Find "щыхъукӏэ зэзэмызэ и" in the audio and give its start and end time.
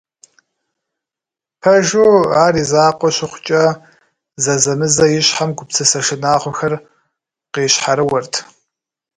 3.15-5.21